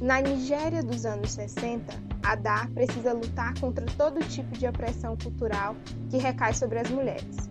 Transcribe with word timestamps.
Na 0.00 0.20
Nigéria 0.20 0.80
dos 0.80 1.04
anos 1.04 1.32
60, 1.32 1.92
Adá 2.22 2.68
precisa 2.72 3.12
lutar 3.12 3.58
contra 3.58 3.84
todo 3.96 4.24
tipo 4.28 4.56
de 4.56 4.64
opressão 4.68 5.16
cultural 5.16 5.74
que 6.08 6.18
recai 6.18 6.54
sobre 6.54 6.78
as 6.78 6.88
mulheres. 6.88 7.48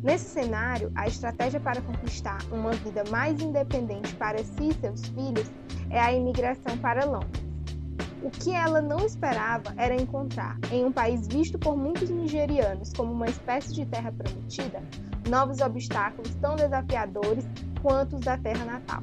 Nesse 0.00 0.26
cenário, 0.26 0.92
a 0.94 1.08
estratégia 1.08 1.58
para 1.58 1.82
conquistar 1.82 2.38
uma 2.52 2.70
vida 2.70 3.02
mais 3.10 3.40
independente 3.42 4.14
para 4.14 4.38
si 4.38 4.68
e 4.68 4.74
seus 4.74 5.04
filhos 5.06 5.50
é 5.90 5.98
a 5.98 6.12
imigração 6.12 6.78
para 6.78 7.04
Londres. 7.04 7.42
O 8.22 8.30
que 8.30 8.52
ela 8.52 8.80
não 8.80 9.04
esperava 9.04 9.74
era 9.76 10.00
encontrar, 10.00 10.58
em 10.70 10.84
um 10.84 10.92
país 10.92 11.26
visto 11.26 11.58
por 11.58 11.76
muitos 11.76 12.08
nigerianos 12.08 12.92
como 12.92 13.12
uma 13.12 13.26
espécie 13.26 13.74
de 13.74 13.84
terra 13.84 14.12
prometida, 14.12 14.80
novos 15.28 15.60
obstáculos 15.60 16.34
tão 16.36 16.54
desafiadores 16.54 17.44
quanto 17.82 18.14
os 18.16 18.20
da 18.20 18.38
terra 18.38 18.64
natal. 18.64 19.02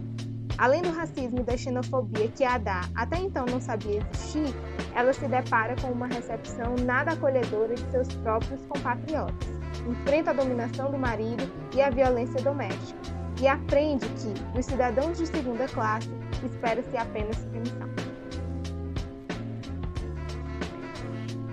Além 0.58 0.82
do 0.82 0.90
racismo 0.92 1.40
e 1.40 1.44
da 1.44 1.56
xenofobia 1.56 2.28
que 2.30 2.44
a 2.44 2.56
Adá 2.56 2.82
até 2.96 3.18
então 3.18 3.46
não 3.46 3.62
sabia 3.62 4.02
existir, 4.02 4.54
ela 4.96 5.14
se 5.14 5.28
depara 5.28 5.76
com 5.80 5.92
uma 5.92 6.08
recepção 6.08 6.76
nada 6.84 7.12
acolhedora 7.12 7.76
de 7.76 7.92
seus 7.92 8.08
próprios 8.16 8.66
compatriotas. 8.66 9.48
Enfrenta 9.88 10.32
a 10.32 10.34
dominação 10.34 10.90
do 10.90 10.98
marido 10.98 11.48
e 11.76 11.82
a 11.82 11.92
violência 11.92 12.42
doméstica 12.42 13.00
e 13.40 13.48
aprende 13.48 14.08
que, 14.10 14.34
dos 14.56 14.66
cidadãos 14.66 15.20
de 15.20 15.28
segunda 15.28 15.68
classe, 15.68 16.10
espera-se 16.44 16.98
apenas 16.98 17.38
submissão. 17.38 17.88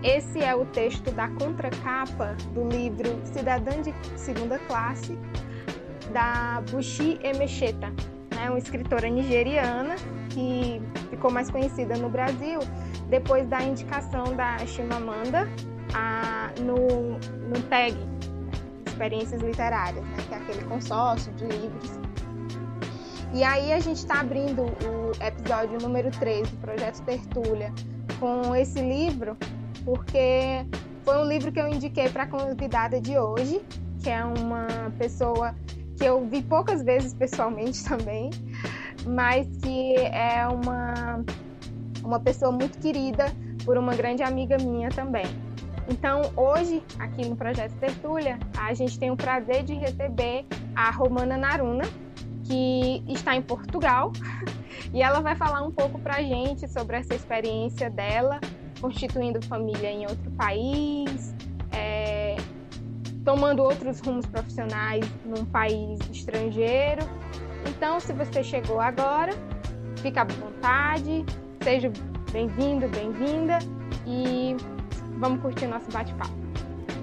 Esse 0.02 0.42
é 0.42 0.54
o 0.54 0.64
texto 0.66 1.10
da 1.10 1.28
contracapa 1.28 2.36
do 2.54 2.68
livro 2.68 3.20
Cidadã 3.24 3.82
de 3.82 3.94
Segunda 4.18 4.58
Classe, 4.60 5.18
da 6.12 6.62
Bushi 6.70 7.18
Emecheta, 7.22 7.92
né, 8.44 8.50
uma 8.50 8.58
escritora 8.58 9.08
nigeriana 9.08 9.96
que 10.28 10.80
ficou 11.08 11.30
mais 11.30 11.50
conhecida 11.50 11.96
no 11.96 12.10
Brasil 12.10 12.60
depois 13.08 13.48
da 13.48 13.62
indicação 13.62 14.36
da 14.36 14.58
Chimamanda 14.66 15.48
a, 15.94 16.50
no, 16.60 17.18
no 17.18 17.68
né, 17.70 17.88
Experiências 18.86 19.40
Literárias, 19.40 20.04
né, 20.04 20.16
que 20.28 20.34
é 20.34 20.36
aquele 20.36 20.64
consórcio 20.64 21.32
de 21.32 21.44
livros. 21.46 21.98
E 23.32 23.42
aí 23.42 23.72
a 23.72 23.80
gente 23.80 23.96
está 23.96 24.20
abrindo 24.20 24.62
o 24.62 25.24
episódio 25.24 25.78
número 25.80 26.10
3 26.12 26.48
do 26.48 26.56
Projeto 26.58 27.02
Tertúlia 27.02 27.72
com 28.20 28.54
esse 28.54 28.80
livro, 28.80 29.36
porque 29.84 30.64
foi 31.02 31.18
um 31.18 31.24
livro 31.24 31.50
que 31.50 31.60
eu 31.60 31.68
indiquei 31.68 32.08
para 32.08 32.22
a 32.22 32.26
convidada 32.26 33.00
de 33.00 33.18
hoje, 33.18 33.60
que 34.02 34.08
é 34.08 34.24
uma 34.24 34.92
pessoa 34.98 35.54
que 35.96 36.04
eu 36.04 36.26
vi 36.26 36.42
poucas 36.42 36.82
vezes 36.82 37.14
pessoalmente 37.14 37.84
também, 37.88 38.30
mas 39.06 39.46
que 39.62 39.96
é 39.96 40.46
uma, 40.46 41.24
uma 42.02 42.20
pessoa 42.20 42.52
muito 42.52 42.78
querida 42.78 43.26
por 43.64 43.78
uma 43.78 43.94
grande 43.94 44.22
amiga 44.22 44.56
minha 44.58 44.90
também. 44.90 45.26
Então, 45.88 46.22
hoje, 46.36 46.82
aqui 46.98 47.28
no 47.28 47.36
Projeto 47.36 47.74
Tertúlia, 47.74 48.38
a 48.56 48.72
gente 48.72 48.98
tem 48.98 49.10
o 49.10 49.16
prazer 49.16 49.64
de 49.64 49.74
receber 49.74 50.46
a 50.74 50.90
Romana 50.90 51.36
Naruna, 51.36 51.84
que 52.44 53.02
está 53.06 53.36
em 53.36 53.42
Portugal, 53.42 54.12
e 54.92 55.02
ela 55.02 55.20
vai 55.20 55.36
falar 55.36 55.62
um 55.62 55.70
pouco 55.70 55.98
para 55.98 56.16
a 56.16 56.22
gente 56.22 56.66
sobre 56.68 56.96
essa 56.96 57.14
experiência 57.14 57.90
dela, 57.90 58.40
constituindo 58.80 59.42
família 59.42 59.90
em 59.90 60.06
outro 60.06 60.30
país, 60.32 61.34
tomando 63.24 63.62
outros 63.62 64.00
rumos 64.00 64.26
profissionais 64.26 65.04
num 65.24 65.44
país 65.46 65.98
estrangeiro. 66.10 67.02
Então, 67.68 67.98
se 67.98 68.12
você 68.12 68.44
chegou 68.44 68.80
agora, 68.80 69.32
fica 69.96 70.22
à 70.22 70.24
vontade, 70.24 71.24
seja 71.62 71.90
bem-vindo, 72.30 72.86
bem-vinda 72.88 73.58
e 74.06 74.56
vamos 75.18 75.40
curtir 75.40 75.66
nosso 75.66 75.90
bate-papo. 75.90 76.34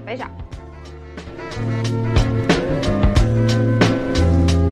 Até 0.04 0.18
já! 0.18 0.30